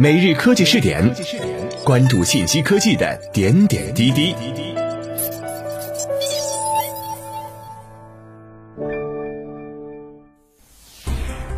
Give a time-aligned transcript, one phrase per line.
[0.00, 1.12] 每日科技试点，
[1.84, 4.32] 关注信息科技的点点滴滴。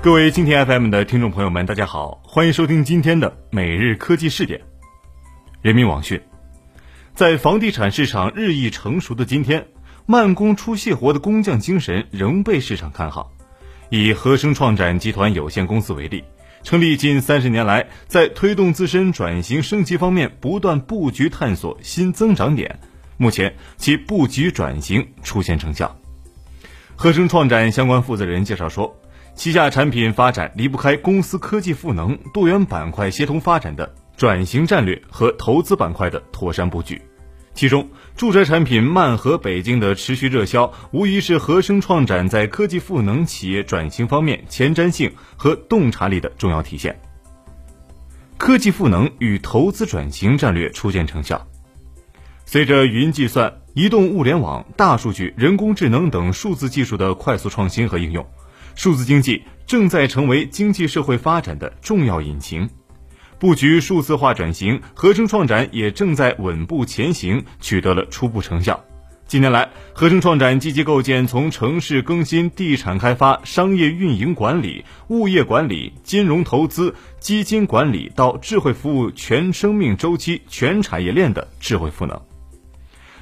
[0.00, 4.60] 各位今天 FM 的听众朋友们，大家好，欢迎收听今天的每日科技试点。
[5.60, 6.22] 人民网讯，
[7.16, 9.66] 在房地产市场日益成熟的今天，
[10.06, 13.32] 慢工出细活的工匠精神仍被市场看好。
[13.90, 16.22] 以和生创展集团有限公司为例，
[16.68, 22.78] 成立近三十年来，在推动自身转型升级方面不断布局探索新增长点，
[23.16, 25.96] 目前其布局转型出现成效。
[26.94, 28.94] 和生创展相关负责人介绍说，
[29.34, 37.00] 旗下产品发展离不开公司科技赋能、多元板块协同发展的转型战略和投资板块的妥善布局。
[37.58, 46.96] 其中，住宅产品漫和北京的持续热销，无疑是和生创展在科技赋能企业转型方面前瞻性和洞察力的重要体现。
[48.36, 51.44] 科技赋能与投资转型战略初见成效。
[52.44, 58.24] 随着云计算、移动物联网、大数据、人工智能等数字技术的快速创新和应用，
[58.76, 62.70] 数字经济正在成为经济社会发展的重要引擎。
[63.38, 68.84] 布局数字化转型，合生创展也正在稳步前行，取得了初步成效。
[69.28, 82.20] 近年来，合生创展积极构建从城市更新、地产开发、商业运营管理、物业管理、金融投资、基金管理到智慧服务全生命周期、全产业链的智慧赋能。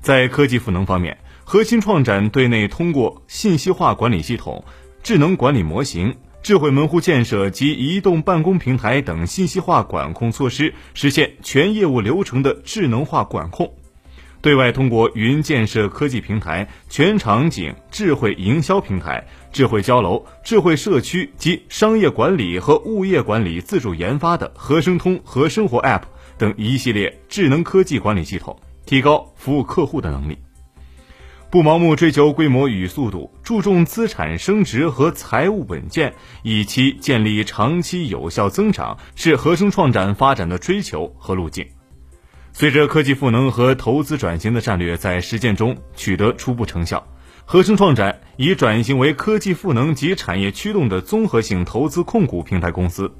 [0.00, 4.64] 在科技赋能方面，核心创展对内通过信息化管理系统、
[5.02, 6.16] 智能管理模型。
[6.42, 13.68] 智慧门户建设及移动办公平台等信息化管控措施，实现全业务流程的智能化管控；
[14.40, 26.02] 对外通过云建设科技平台、全场景智慧营销平台、智慧交楼、智慧社区及商业管理和物业管理自主研发的和生通和生活 App
[26.36, 30.36] 等一系列智能科技管理系统，提高服务客户的能力。
[31.52, 41.68] 不盲目追求规模与速度，注重资产升值和财务稳健，以期建立长期有效增长，是和生创展发展的追求和路径。
[42.52, 47.06] 随着科技赋能和投资转型的战略在实践中取得初步成效，
[47.44, 53.12] 和生创展已转型为科技赋能及产业驱动的综合性投资控股平台公司。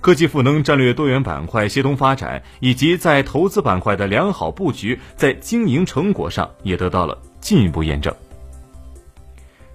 [0.00, 7.16] 科技赋能战略多元板块协同发展，以及在投资板块的良好布局，在经营成果上也得到了。
[7.48, 8.14] 进一步验证，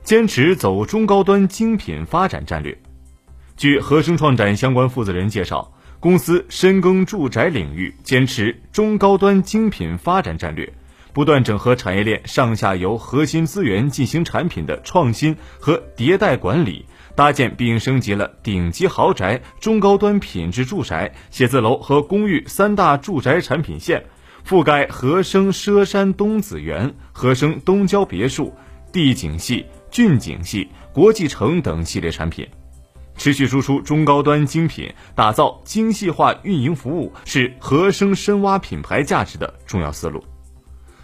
[0.03, 2.77] 坚持走中高端精品发展战略。
[3.57, 10.71] 据和生创展相关负责人介绍，公司深耕住宅领域，坚持中高端精品发展战略，
[11.13, 16.85] 不断整合产业链上下游核心资源进行产品的创新和迭代管理，
[17.15, 24.05] 搭建并升级了顶级豪宅、中高端品质住宅、写字楼和公寓三大住宅产品线。
[24.45, 28.53] 覆盖和生佘山东子园、和生东郊别墅、
[28.91, 32.45] 帝景系、骏景系、国际城等系列产品，
[33.15, 40.21] 持续输出中高端精品，打造精细化运营服务，是和生深挖品牌价值的重要思路。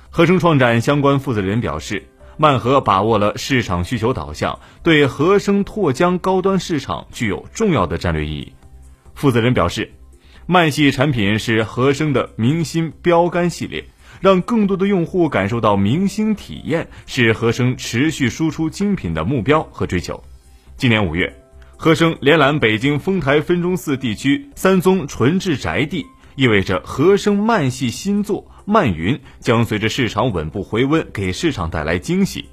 [0.10, 2.06] 和生创展相关负责人表示，
[2.40, 8.54] 万和把握了市场需求导向，对和生拓疆高端市场具有重要的战略意义。
[9.16, 9.90] 负责人表示。
[10.52, 13.86] 漫系产品是和生的明星标杆系列，
[14.20, 20.20] 让更多的用户感受到明星体验，是和生持续输出精品的目标和追求。
[20.76, 21.32] 今年五月，
[21.78, 32.50] 和生连揽北京丰台分钟寺地区三宗纯质宅地，意味着和生漫系新作漫云将随着市场稳步回温，给市场带来惊喜。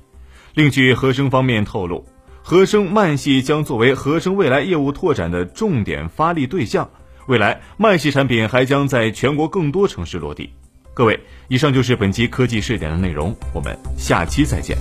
[0.53, 2.05] 另据和生方面透露，
[2.43, 6.87] 和生漫系将作为和生未来业务拓展的重点发力对象。
[7.27, 10.49] 未来，麦系产品还将在全国更多城市落地。
[10.95, 14.77] 各位，以上就是本期科技试点的内容，我们下期再见。